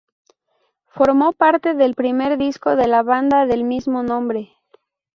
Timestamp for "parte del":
1.31-1.93